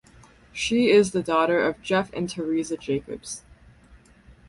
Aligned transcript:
She 0.51 0.89
is 0.89 1.11
the 1.11 1.21
daughter 1.21 1.59
of 1.61 1.79
Jeff 1.83 2.11
and 2.13 2.27
Teresa 2.27 2.75
Jacobs. 2.75 3.43